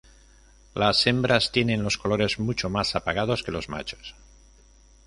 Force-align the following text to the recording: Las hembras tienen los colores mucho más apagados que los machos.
Las 0.73 1.05
hembras 1.05 1.51
tienen 1.51 1.83
los 1.83 1.99
colores 1.99 2.39
mucho 2.39 2.71
más 2.71 2.95
apagados 2.95 3.43
que 3.43 3.51
los 3.51 3.69
machos. 3.69 4.15